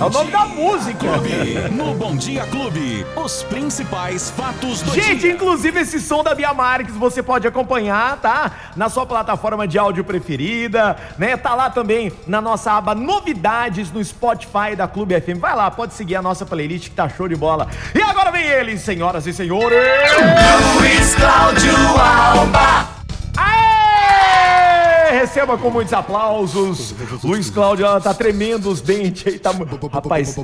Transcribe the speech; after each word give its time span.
É 0.00 0.04
o 0.04 0.10
nome 0.10 0.30
da 0.30 0.44
música. 0.46 0.98
Clube. 0.98 1.54
No 1.70 1.94
Bom 1.94 2.16
Dia 2.16 2.44
Clube, 2.46 3.06
os 3.16 3.42
principais 3.44 4.30
fatos 4.30 4.82
do 4.82 4.92
Gente, 4.94 5.20
dia. 5.20 5.32
inclusive 5.32 5.80
esse 5.80 6.00
som 6.00 6.22
da 6.24 6.34
Bia 6.34 6.52
Marques 6.52 6.94
você 6.96 7.22
pode 7.22 7.46
acompanhar, 7.46 8.16
tá? 8.18 8.50
Na 8.76 8.88
sua 8.88 9.06
plataforma 9.06 9.66
de 9.66 9.78
áudio 9.78 10.02
preferida, 10.04 10.96
né? 11.16 11.36
Tá 11.36 11.54
lá 11.54 11.70
também 11.70 12.12
na 12.26 12.40
nossa 12.40 12.72
aba 12.72 12.94
Novidades 12.94 13.90
no 13.92 14.04
Spotify 14.04 14.74
da 14.76 14.88
Clube 14.88 15.18
FM. 15.20 15.38
Vai 15.40 15.54
lá, 15.54 15.70
pode 15.70 15.94
seguir 15.94 16.16
a 16.16 16.22
nossa 16.22 16.44
playlist 16.44 16.88
que 16.88 16.94
tá 16.94 17.08
show 17.08 17.28
de 17.28 17.36
bola. 17.36 17.68
E 17.94 18.02
agora 18.02 18.30
vem 18.30 18.44
ele, 18.44 18.76
senhoras 18.78 19.26
e 19.26 19.32
senhores. 19.32 19.78
Luiz 20.76 21.14
Cláudio 21.14 21.74
Alba. 22.00 22.91
Receba 25.12 25.58
com 25.58 25.70
muitos 25.70 25.92
aplausos. 25.92 26.94
Luiz 27.22 27.50
Cláudio 27.50 27.84
ela 27.86 28.00
tá 28.00 28.14
tremendo 28.14 28.68
os 28.70 28.80
dentes 28.80 29.26
aí, 29.32 29.38
tá 29.38 29.52
Rapaz, 29.92 30.36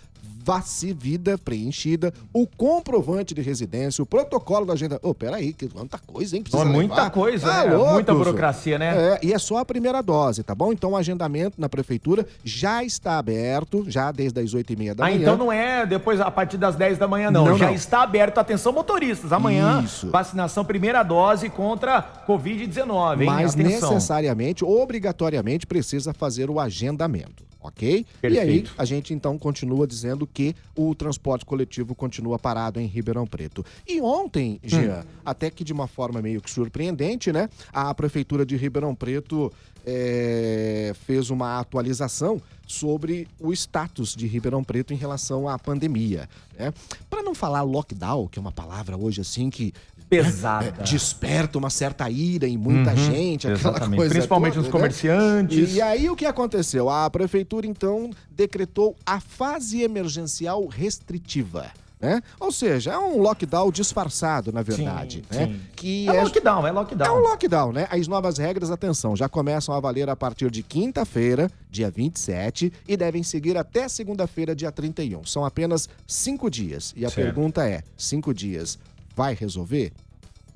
vacivida, 0.44 1.36
preenchida, 1.36 2.10
o 2.32 2.46
comprovante 2.46 3.34
de 3.34 3.42
residência, 3.42 4.02
o 4.02 4.06
protocolo 4.06 4.64
da 4.64 4.72
agenda. 4.72 4.98
Ô, 5.02 5.12
peraí, 5.14 5.52
que 5.52 5.68
quanta 5.68 5.98
coisa, 5.98 6.36
hein? 6.36 6.44
Não, 6.50 6.62
é 6.62 6.64
muita 6.64 6.94
levar. 6.94 7.10
coisa, 7.10 7.46
Tá 7.46 7.64
né? 7.66 7.74
louco, 7.76 7.92
Muita 7.92 8.14
burocracia, 8.14 8.78
né? 8.78 8.96
É, 8.96 9.20
e 9.26 9.32
é 9.34 9.38
só 9.38 9.58
a 9.58 9.64
primeira 9.64 10.00
dose, 10.02 10.42
tá 10.42 10.54
bom? 10.54 10.72
Então 10.72 10.92
o 10.92 10.96
agendamento 10.96 11.60
na 11.60 11.68
prefeitura 11.68 12.26
já 12.42 12.82
está 12.82 13.18
aberto, 13.18 13.84
já 13.88 14.10
desde 14.10 14.40
as 14.40 14.54
8h30 14.54 14.94
da 14.94 15.04
Ah, 15.04 15.08
manhã. 15.10 15.20
então 15.20 15.36
não 15.36 15.52
é 15.52 15.84
depois 15.84 16.18
a 16.18 16.30
partir 16.30 16.56
das 16.56 16.76
10 16.76 16.96
da 16.96 17.06
manhã, 17.06 17.30
não. 17.30 17.44
Não, 17.44 17.58
Já 17.58 17.66
não. 17.66 17.74
está 17.74 18.02
aberto. 18.02 18.38
Atenção, 18.38 18.72
motoristas. 18.72 19.32
Amanhã, 19.34 19.82
Isso. 19.84 20.08
vacinação 20.10 20.64
primeira 20.64 21.02
dose 21.02 21.50
contra 21.50 22.00
Covid-19, 22.26 23.20
hein? 23.20 23.26
Mas 23.26 23.52
Atenção. 23.52 23.90
necessariamente, 23.92 24.64
obrigatoriamente, 24.64 25.66
precisa 25.66 26.14
fazer 26.14 26.48
o 26.48 26.58
agendamento. 26.58 27.47
Ok? 27.68 28.06
Perfeito. 28.20 28.46
E 28.46 28.50
aí 28.50 28.64
a 28.76 28.84
gente 28.84 29.14
então 29.14 29.38
continua 29.38 29.86
dizendo 29.86 30.26
que 30.26 30.54
o 30.76 30.94
transporte 30.94 31.44
coletivo 31.44 31.94
continua 31.94 32.38
parado 32.38 32.80
em 32.80 32.86
Ribeirão 32.86 33.26
Preto. 33.26 33.64
E 33.86 34.00
ontem, 34.00 34.60
Jean, 34.62 35.04
até 35.24 35.50
que 35.50 35.64
de 35.64 35.72
uma 35.72 35.86
forma 35.86 36.20
meio 36.20 36.40
que 36.40 36.50
surpreendente, 36.50 37.32
né? 37.32 37.48
A 37.72 37.94
prefeitura 37.94 38.44
de 38.44 38.56
Ribeirão 38.56 38.94
Preto 38.94 39.52
é, 39.86 40.92
fez 41.06 41.30
uma 41.30 41.58
atualização 41.58 42.40
sobre 42.66 43.26
o 43.40 43.52
status 43.52 44.14
de 44.14 44.26
Ribeirão 44.26 44.62
Preto 44.62 44.92
em 44.92 44.96
relação 44.96 45.48
à 45.48 45.58
pandemia. 45.58 46.28
Né? 46.58 46.72
Para 47.08 47.22
não 47.22 47.34
falar 47.34 47.62
lockdown, 47.62 48.28
que 48.28 48.38
é 48.38 48.42
uma 48.42 48.52
palavra 48.52 48.96
hoje 48.96 49.22
assim 49.22 49.48
que 49.48 49.72
Pesada. 50.08 50.74
é, 50.78 50.82
desperta 50.82 51.58
uma 51.58 51.70
certa 51.70 52.08
ira 52.10 52.46
em 52.48 52.56
muita 52.56 52.96
gente, 52.96 53.46
aquela 53.46 53.70
Exatamente. 53.72 53.96
coisa 53.98 54.14
Principalmente 54.14 54.54
toda, 54.54 54.62
nos 54.62 54.66
né? 54.68 54.72
comerciantes. 54.72 55.74
E 55.74 55.82
aí 55.82 56.08
o 56.08 56.16
que 56.16 56.24
aconteceu? 56.26 56.88
A 56.88 57.08
prefeitura 57.10 57.66
então 57.66 58.10
decretou 58.30 58.96
a 59.04 59.20
fase 59.20 59.82
emergencial 59.82 60.66
restritiva. 60.66 61.66
Né? 62.00 62.22
Ou 62.38 62.52
seja, 62.52 62.92
é 62.92 62.98
um 62.98 63.20
lockdown 63.20 63.72
disfarçado, 63.72 64.52
na 64.52 64.62
verdade. 64.62 65.24
Sim, 65.28 65.36
né? 65.36 65.46
sim. 65.48 65.60
Que 65.74 66.08
É 66.08 66.22
lockdown, 66.22 66.64
é 66.64 66.70
lockdown. 66.70 67.08
é 67.08 67.10
um 67.18 67.22
lockdown, 67.22 67.72
né? 67.72 67.88
As 67.90 68.06
novas 68.06 68.38
regras, 68.38 68.70
atenção, 68.70 69.16
já 69.16 69.28
começam 69.28 69.74
a 69.74 69.80
valer 69.80 70.08
a 70.08 70.14
partir 70.14 70.48
de 70.48 70.62
quinta-feira, 70.62 71.50
dia 71.68 71.90
27, 71.90 72.72
e 72.86 72.96
devem 72.96 73.24
seguir 73.24 73.56
até 73.56 73.88
segunda-feira, 73.88 74.54
dia 74.54 74.70
31. 74.70 75.24
São 75.26 75.44
apenas 75.44 75.88
cinco 76.06 76.48
dias. 76.48 76.94
E 76.96 77.04
a 77.04 77.10
Certo. 77.10 77.16
pergunta 77.34 77.68
é: 77.68 77.82
cinco 77.96 78.32
dias 78.32 78.78
vai 79.18 79.34
resolver? 79.34 79.92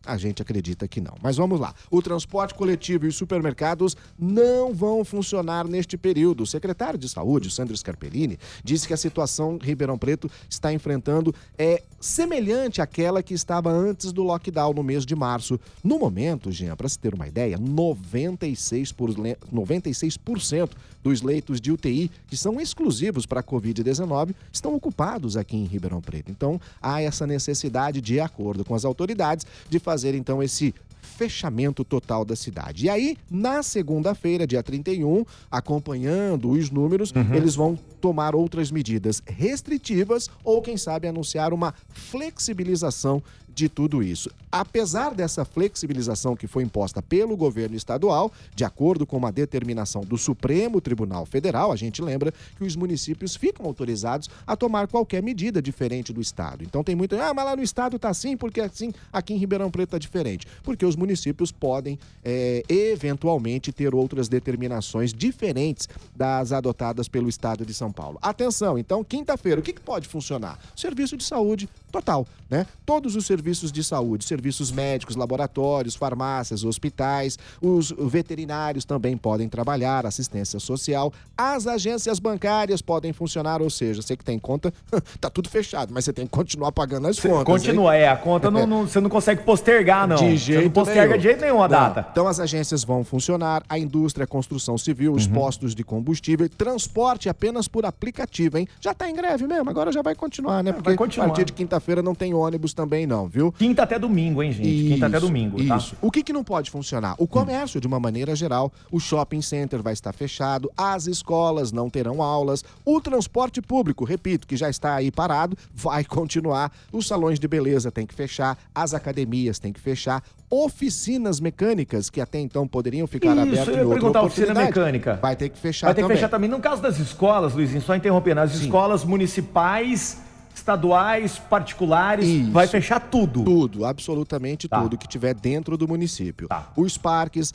A 0.05 0.17
gente 0.17 0.43
acredita 0.43 0.89
que 0.89 1.01
não. 1.01 1.15
Mas 1.23 1.37
vamos 1.37 1.61
lá. 1.61 1.75
O 1.91 2.03
transporte 2.03 2.55
coletivo 2.55 3.07
e 3.07 3.09
os 3.09 3.17
supermercados 3.17 3.97
não 4.19 4.75
vão 4.75 5.05
funcionar 5.05 5.67
neste 5.67 5.97
período. 5.97 6.43
O 6.43 6.47
secretário 6.47 6.99
de 6.99 7.09
Saúde, 7.09 7.51
Sandro 7.51 7.77
Scarpellini, 7.77 8.39
disse 8.65 8.87
que 8.87 8.93
a 8.93 8.97
situação 8.97 9.59
que 9.59 9.67
Ribeirão 9.67 9.97
Preto 9.97 10.31
está 10.51 10.73
enfrentando 10.73 11.35
é 11.57 11.83
semelhante 12.01 12.83
àquela 12.83 13.23
que 13.23 13.33
estava 13.33 13.71
antes 13.71 14.13
do 14.13 14.23
lockdown 14.25 14.75
no 14.75 14.83
mês 14.83 15.07
de 15.07 15.15
março. 15.15 15.59
No 15.85 15.99
momento, 15.99 16.51
Jean, 16.51 16.75
para 16.77 16.89
se 16.89 16.99
ter 16.99 17.15
uma 17.15 17.29
ideia, 17.29 17.57
96%, 17.59 18.93
por 18.95 19.11
le- 19.17 19.37
96% 19.53 20.71
dos 21.03 21.23
leitos 21.23 21.61
de 21.61 21.71
UTI 21.73 22.11
que 22.27 22.37
são 22.37 22.61
exclusivos 22.61 23.27
para 23.27 23.41
a 23.41 23.43
Covid-19 23.43 24.35
estão 24.53 24.75
ocupados 24.75 25.37
aqui 25.37 25.57
em 25.57 25.65
Ribeirão 25.65 26.01
Preto. 26.01 26.31
Então, 26.31 26.61
há 26.81 27.01
essa 27.01 27.27
necessidade, 27.27 28.01
de 28.01 28.19
acordo 28.21 28.65
com 28.65 28.75
as 28.75 28.85
autoridades, 28.85 29.47
de 29.69 29.79
fazer 29.79 29.92
então 30.15 30.43
esse 30.43 30.75
fechamento 31.01 31.85
total 31.85 32.25
da 32.25 32.35
cidade. 32.35 32.87
E 32.87 32.91
aí, 32.91 33.17
na 33.31 33.63
segunda-feira, 33.63 34.47
dia 34.47 34.63
31, 34.63 35.25
acompanhando 35.51 36.51
os 36.51 36.71
números, 36.71 37.13
eles 37.35 37.55
vão 37.55 37.79
tomar 38.03 38.35
outras 38.35 38.73
medidas 38.73 39.23
restritivas 39.25 40.29
ou, 40.43 40.61
quem 40.61 40.77
sabe, 40.77 41.07
anunciar 41.07 41.55
uma 41.55 41.73
flexibilização 41.89 43.23
de 43.55 43.69
tudo 43.69 44.03
isso. 44.03 44.31
Apesar 44.51 45.15
dessa 45.15 45.45
flexibilização 45.45 46.37
que 46.37 46.47
foi 46.47 46.63
imposta 46.63 47.01
pelo 47.03 47.37
governo 47.37 47.77
estadual, 47.77 48.33
de 48.55 48.65
acordo 48.65 49.07
com 49.07 49.17
uma 49.17 49.33
determinação 49.33 50.03
do 50.03 50.19
Supremo 50.19 50.81
Tribunal 50.81 51.25
Federal, 51.27 51.73
a 51.73 51.77
gente 51.77 52.03
lembra 52.03 52.33
que 52.57 52.65
os 52.65 52.77
municípios 52.77 53.37
ficam 53.37 53.67
autorizados 53.67 54.29
a 54.47 54.57
tomar 54.57 54.89
qualquer 54.89 55.23
medida 55.23 55.61
diferente 55.61 56.13
do 56.13 56.21
estado. 56.21 56.65
Então 56.65 56.83
tem 56.83 56.95
muito, 56.95 57.17
ah, 57.17 57.33
mas 57.35 57.45
lá 57.45 57.57
no 57.57 57.63
estado 57.63 57.99
tá 57.99 58.09
assim, 58.09 58.37
porque 58.37 58.61
assim 58.61 58.93
aqui 59.13 59.35
em 59.35 59.39
Ribeirão 59.39 59.71
Preto 59.71 59.91
tá 59.91 59.99
diferente. 59.99 60.47
Porque 60.63 60.85
os 60.85 60.97
municípios 60.97 61.53
podem 61.53 61.99
é, 62.25 62.63
eventualmente 62.69 63.73
ter 63.73 63.95
outras 63.95 64.29
determinações 64.29 65.13
diferentes 65.13 65.89
das 66.15 66.53
adotadas 66.53 67.09
pelo 67.09 67.29
estado 67.29 67.65
de 67.65 67.75
São 67.75 67.92
Paulo. 67.93 68.19
Atenção, 68.23 68.79
então, 68.79 69.05
quinta-feira, 69.05 69.61
o 69.61 69.63
que, 69.63 69.73
que 69.73 69.81
pode 69.81 70.09
funcionar? 70.09 70.59
Serviço 70.75 71.17
de 71.17 71.25
saúde 71.25 71.69
total, 71.91 72.27
né? 72.51 72.67
Todos 72.87 73.15
os 73.17 73.27
serviços 73.27 73.71
de 73.71 73.85
saúde, 73.85 74.25
serviços 74.25 74.71
médicos, 74.73 75.15
laboratórios, 75.17 75.95
farmácias, 75.95 76.65
hospitais, 76.65 77.39
os 77.61 77.91
veterinários 77.99 78.85
também 78.85 79.17
podem 79.17 79.49
trabalhar, 79.49 80.07
assistência 80.07 80.59
social, 80.59 81.13
as 81.37 81.67
agências 81.67 82.19
bancárias 82.19 82.81
podem 82.81 83.13
funcionar, 83.13 83.61
ou 83.61 83.69
seja, 83.69 84.01
você 84.01 84.17
que 84.17 84.25
tem 84.25 84.39
conta, 84.39 84.73
tá 85.21 85.29
tudo 85.29 85.49
fechado, 85.51 85.93
mas 85.93 86.05
você 86.05 86.13
tem 86.13 86.25
que 86.27 86.31
continuar 86.33 86.73
pagando 86.73 87.09
as 87.09 87.19
contas. 87.19 87.39
hein? 87.39 87.45
Continua, 87.45 87.95
é. 87.95 88.09
A 88.09 88.17
conta 88.17 88.51
não, 88.51 88.67
não- 88.67 88.87
você 88.87 89.01
não 89.01 89.11
consegue 89.11 89.43
postergar, 89.43 90.07
não. 90.09 90.17
De 90.17 90.25
você 90.31 90.37
jeito 90.37 90.65
não 90.65 90.71
posterga 90.71 91.03
nenhum. 91.09 91.17
de 91.19 91.23
jeito 91.23 91.41
nenhum 91.41 91.59
a 91.63 91.69
Não. 91.69 91.69
data. 91.69 92.07
Então 92.11 92.27
as 92.27 92.41
agências 92.41 92.85
vão 92.85 93.05
funcionar, 93.05 93.63
a 93.69 93.79
indústria, 93.79 94.25
a 94.25 94.27
construção 94.27 94.79
civil, 94.79 95.11
Uhum. 95.13 95.17
os 95.19 95.27
postos 95.27 95.75
de 95.75 95.85
combustível, 95.85 96.49
transporte 96.49 97.29
apenas 97.29 97.69
por 97.69 97.82
aplicativo, 97.87 98.59
hein? 98.59 98.67
Já 98.81 98.93
tá 98.95 99.09
em 99.09 99.15
greve 99.15 99.47
mesmo, 99.47 99.69
agora 99.71 99.91
já 99.93 100.03
vai 100.03 100.15
continuar, 100.15 100.63
né? 100.63 100.73
Porque 100.73 100.89
É, 100.89 100.91
vai 100.91 100.97
continuar. 100.97 101.27
a 101.27 101.29
partir 101.29 101.45
de 101.45 101.53
quinta-feira 101.53 102.03
não 102.03 102.15
tem 102.15 102.35
ônibus 102.35 102.73
também 102.75 103.07
não, 103.07 103.27
viu? 103.29 103.53
Quinta 103.53 103.83
até 103.83 103.99
domingo, 103.99 104.43
hein, 104.43 104.53
gente? 104.53 104.89
Quinta 104.95 105.07
até 105.07 105.21
domingo, 105.21 105.57
tá? 105.67 105.77
Isso. 105.77 105.97
O 106.01 106.11
que, 106.11 106.23
que 106.23 106.33
não 106.33 106.45
pode 106.45 106.71
funcionar? 106.71 107.15
O 107.19 107.27
comércio, 107.27 107.81
de 107.81 107.87
uma 107.87 108.01
maneira 108.01 108.35
geral, 108.35 108.73
o 108.91 108.99
shopping 109.01 109.43
center 109.43 109.83
vai 109.83 109.93
estar 109.93 110.13
fechado, 110.13 110.71
as 110.77 111.07
escolas 111.07 111.73
não 111.73 111.89
terão 111.91 112.23
aulas, 112.23 112.65
o 112.85 113.01
transporte 113.01 113.61
público, 113.63 114.05
repito, 114.05 114.47
que 114.47 114.57
já 114.57 114.69
está 114.71 114.95
aí 114.95 115.11
parado, 115.11 115.57
vai 115.75 116.05
continuar, 116.05 116.73
os 116.93 117.07
salões 117.07 117.39
de 117.39 117.47
beleza 117.49 117.91
têm 117.91 118.07
que 118.07 118.15
fechar, 118.15 118.59
as 118.75 118.95
academias 118.95 119.59
têm 119.59 119.73
que 119.73 119.81
fechar, 119.81 120.23
oficinas 120.51 121.41
mecânicas, 121.41 122.11
que 122.11 122.21
até 122.21 122.39
então 122.39 122.69
poderiam 122.69 123.07
ficar 123.07 123.33
Isso, 123.33 123.41
abertas 123.41 123.69
eu 123.69 123.75
em 123.75 123.79
ia 123.79 123.89
perguntar, 123.95 124.23
oficina 124.23 124.55
mecânica. 124.55 125.19
Vai 125.21 125.35
ter 125.35 125.49
que 125.49 125.59
fechar 125.59 125.87
Vai 125.89 125.95
ter 125.95 126.01
que 126.01 126.05
também. 126.05 126.17
fechar 126.19 126.29
também. 126.29 126.51
No 126.51 126.61
caso 126.61 126.83
das 126.83 126.99
escolas, 126.99 127.55
Só 127.81 127.97
interrompendo, 127.97 128.41
as 128.41 128.55
escolas 128.55 129.05
municipais, 129.05 130.22
estaduais, 130.55 131.39
particulares, 131.39 132.27
Isso. 132.27 132.51
vai 132.51 132.67
fechar 132.67 133.01
tudo. 133.01 133.43
Tudo, 133.45 133.85
absolutamente 133.85 134.69
Tá. 134.69 134.81
tudo 134.81 134.97
que 134.99 135.09
tiver 135.09 135.35
dentro 135.35 135.77
do 135.77 135.89
município. 135.89 136.49
Tá. 136.49 136.73
Os 136.77 136.97
parques, 136.97 137.53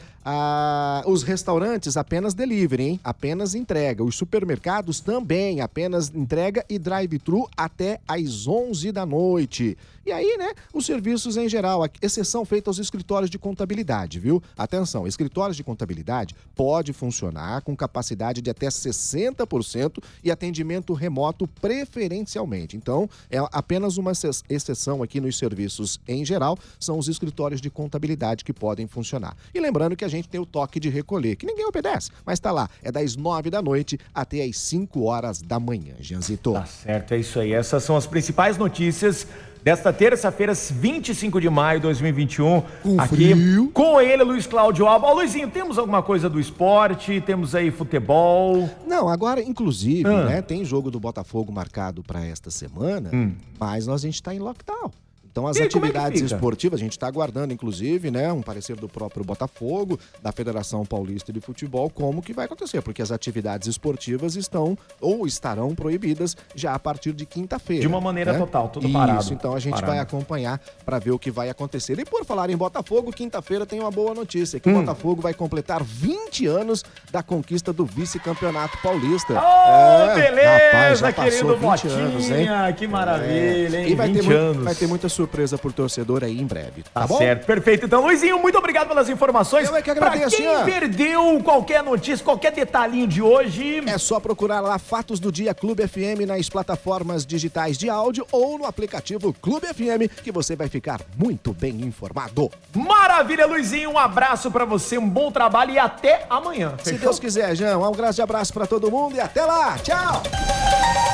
os 1.05 1.23
restaurantes 1.23 1.95
apenas 1.95 2.33
delivery, 2.33 2.83
hein? 2.83 2.99
Apenas 3.03 3.55
entrega. 3.55 4.03
Os 4.03 4.15
supermercados 4.15 4.99
também, 4.99 5.61
apenas 5.61 6.11
entrega 6.13 6.65
e 6.69 6.77
drive-thru 6.77 7.47
até 7.55 7.99
às 8.07 8.47
11 8.47 8.91
da 8.91 9.05
noite. 9.05 9.77
E 10.05 10.11
aí, 10.11 10.37
né, 10.37 10.53
os 10.73 10.85
serviços 10.85 11.35
em 11.35 11.49
geral, 11.49 11.83
a 11.83 11.89
exceção 12.01 12.45
feita 12.45 12.69
aos 12.69 12.79
escritórios 12.79 13.29
de 13.29 13.37
contabilidade, 13.37 14.19
viu? 14.19 14.41
Atenção, 14.57 15.05
escritórios 15.05 15.57
de 15.57 15.63
contabilidade 15.65 16.33
pode 16.55 16.93
funcionar 16.93 17.61
com 17.61 17.75
capacidade 17.75 18.41
de 18.41 18.49
até 18.49 18.67
60% 18.69 20.01
e 20.23 20.31
atendimento 20.31 20.93
remoto 20.93 21.45
preferencialmente. 21.59 22.75
Então, 22.87 23.09
é 23.29 23.37
apenas 23.51 23.97
uma 23.97 24.11
exce- 24.13 24.43
exceção 24.49 25.03
aqui 25.03 25.19
nos 25.19 25.37
serviços 25.37 25.99
em 26.07 26.23
geral, 26.23 26.57
são 26.79 26.97
os 26.97 27.09
escritórios 27.09 27.59
de 27.59 27.69
contabilidade 27.69 28.45
que 28.45 28.53
podem 28.53 28.87
funcionar. 28.87 29.35
E 29.53 29.59
lembrando 29.59 29.93
que 29.93 30.05
a 30.05 30.07
gente 30.07 30.29
tem 30.29 30.39
o 30.39 30.45
toque 30.45 30.79
de 30.79 30.87
recolher, 30.87 31.35
que 31.35 31.45
ninguém 31.45 31.65
obedece, 31.65 32.11
mas 32.25 32.39
tá 32.39 32.49
lá, 32.49 32.69
é 32.81 32.89
das 32.89 33.17
9 33.17 33.49
da 33.49 33.61
noite 33.61 33.99
até 34.15 34.41
as 34.45 34.57
5 34.59 35.03
horas 35.03 35.41
da 35.41 35.59
manhã, 35.59 35.95
Gianzito. 35.99 36.53
Tá 36.53 36.65
certo, 36.65 37.13
é 37.13 37.17
isso 37.19 37.37
aí. 37.41 37.51
Essas 37.51 37.83
são 37.83 37.97
as 37.97 38.07
principais 38.07 38.57
notícias 38.57 39.27
desta 39.67 39.91
terça-feira, 39.91 40.53
25 40.53 41.41
de 41.41 41.49
maio 41.49 41.77
de 41.81 41.83
2021. 41.87 42.61
Com 42.81 43.01
aqui 43.01 43.15
frio. 43.33 43.69
com 43.73 43.99
ele, 43.99 44.23
Luiz 44.23 44.47
Cláudio 44.47 44.87
Alba. 44.87 45.07
Ó, 45.07 45.13
Luizinho, 45.15 45.49
temos 45.49 45.77
alguma 45.77 46.01
coisa 46.01 46.29
do 46.29 46.39
esporte? 46.39 47.19
Temos 47.19 47.53
aí 47.53 47.69
futebol? 47.69 48.69
Não, 48.87 49.09
agora, 49.09 49.41
inclusive, 49.43 50.07
Ah. 50.07 50.23
né, 50.23 50.41
tem 50.41 50.63
jogo 50.63 50.89
do 50.89 51.01
Botafogo 51.01 51.51
marcado 51.51 52.01
para 52.01 52.25
esta 52.25 52.49
semana, 52.49 53.11
mas 53.59 53.85
nós, 53.85 54.01
a 54.03 54.07
gente 54.07 54.15
está 54.15 54.33
em 54.33 54.39
lockdown. 54.39 54.89
Então, 55.37 55.45
as 55.47 55.55
Hum. 55.57 55.59
E 55.59 55.63
é 55.63 55.65
atividades 55.67 56.21
fica? 56.21 56.33
esportivas, 56.35 56.79
a 56.79 56.83
gente 56.83 56.93
está 56.93 57.05
aguardando, 57.07 57.53
inclusive, 57.53 58.09
né, 58.09 58.33
um 58.33 58.41
parecer 58.41 58.75
do 58.75 58.89
próprio 58.89 59.23
Botafogo, 59.23 59.99
da 60.19 60.31
Federação 60.31 60.83
Paulista 60.83 61.31
de 61.31 61.39
Futebol, 61.39 61.91
como 61.91 62.23
que 62.23 62.33
vai 62.33 62.45
acontecer, 62.45 62.81
porque 62.81 63.03
as 63.03 63.11
atividades 63.11 63.67
esportivas 63.67 64.35
estão 64.35 64.75
ou 64.99 65.27
estarão 65.27 65.75
proibidas 65.75 66.35
já 66.55 66.73
a 66.73 66.79
partir 66.79 67.13
de 67.13 67.23
quinta-feira. 67.23 67.81
De 67.81 67.87
uma 67.87 68.01
maneira 68.01 68.33
né? 68.33 68.39
total, 68.39 68.69
tudo 68.69 68.87
Isso, 68.87 68.93
parado. 68.97 69.31
então 69.33 69.53
a 69.53 69.59
gente 69.59 69.73
Parado. 69.75 69.91
vai 69.91 69.99
acompanhar 69.99 70.59
para 70.83 70.97
ver 70.97 71.11
o 71.11 71.19
que 71.19 71.29
vai 71.29 71.51
acontecer. 71.51 71.99
E 71.99 72.03
por 72.05 72.25
falar 72.25 72.49
em 72.49 72.57
Botafogo, 72.57 73.11
quinta-feira 73.11 73.63
tem 73.63 73.79
uma 73.79 73.91
boa 73.91 74.15
notícia, 74.15 74.57
Hum. 74.57 74.59
que 74.59 74.69
o 74.71 74.73
Botafogo 74.73 75.21
vai 75.21 75.35
completar 75.35 75.83
20 75.83 76.47
anos 76.47 76.83
da 77.11 77.21
conquista 77.21 77.71
do 77.71 77.85
vice-campeonato 77.85 78.75
paulista. 78.81 79.33
Ô, 79.33 79.37
É, 79.37 80.15
beleza, 80.15 80.65
rapaz, 80.71 80.99
já 80.99 81.11
querido 81.13 81.35
passou 81.35 81.57
20 81.57 81.61
Botinha, 81.61 81.93
anos, 81.93 82.31
hein? 82.31 82.47
que 82.75 82.87
maravilha, 82.87 83.81
hein? 83.81 83.91
E 83.91 83.93
vai 83.95 84.07
ter, 84.07 84.21
20 84.23 84.25
muito- 84.25 84.63
vai 84.63 84.73
ter 84.75 84.87
muita 84.87 85.07
surpresa 85.07 85.26
surpresa 85.27 85.57
por 85.57 85.73
torcedor 85.73 86.23
aí 86.23 86.39
em 86.39 86.45
breve. 86.45 86.83
Tá, 86.83 87.01
Tá 87.01 87.07
bom? 87.07 87.17
certo, 87.17 87.45
perfeito. 87.45 87.85
Então, 87.85 88.01
Luizinho, 88.01 88.39
muito 88.39 88.57
obrigado 88.57 88.87
pelas 88.87 89.09
informações. 89.09 89.67
Eu 89.67 89.75
é 89.75 89.81
que 89.81 89.91
agradeço, 89.91 90.37
Pra 90.37 90.63
quem 90.63 90.65
perdeu 90.65 91.41
qualquer 91.43 91.83
notícia, 91.83 92.23
qualquer 92.23 92.51
detalhinho 92.53 93.05
de 93.07 93.21
hoje, 93.21 93.83
É 93.85 93.97
só 93.97 94.19
procurar 94.19 94.61
lá 94.61 94.79
Fatos 94.79 95.19
do 95.19 95.31
Dia 95.31 95.53
Clube 95.53 95.85
FM 95.87 96.25
nas 96.25 96.49
plataformas 96.49 97.25
digitais 97.25 97.77
de 97.77 97.89
áudio 97.89 98.25
ou 98.31 98.57
no 98.57 98.65
aplicativo 98.65 99.33
Clube 99.41 99.67
FM 99.67 100.09
que 100.23 100.31
você 100.31 100.55
vai 100.55 100.69
ficar 100.69 101.01
muito 101.17 101.51
bem 101.53 101.81
informado. 101.81 102.49
maravilha, 102.73 103.45
Luizinho. 103.45 103.91
Um 103.91 103.97
abraço 103.97 104.49
pra 104.49 104.63
você, 104.65 104.97
um 104.97 105.07
bom 105.09 105.29
trabalho 105.31 105.71
e 105.73 105.79
até 105.79 106.25
amanhã. 106.29 106.73
Se 106.79 106.91
Fechou? 106.91 106.99
Deus 106.99 107.19
quiser, 107.19 107.55
João, 107.55 107.89
um 107.89 107.91
grande 107.91 108.21
abraço 108.21 108.53
pra 108.53 108.65
todo 108.65 108.89
mundo 108.89 109.15
e 109.15 109.19
até 109.19 109.43
lá. 109.43 109.77
Tchau! 109.79 110.23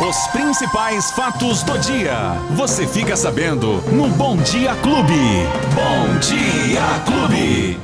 Os 0.07 0.27
principais 0.27 1.11
fatos 1.11 1.63
do 1.63 1.77
dia. 1.79 2.13
Você 2.55 2.85
fica 2.87 3.15
sabendo 3.15 3.77
no 4.03 4.09
Bom 4.17 4.35
Dia 4.37 4.75
Clube. 4.81 5.47
Bom 5.75 6.19
Dia 6.19 6.99
Clube. 7.05 7.77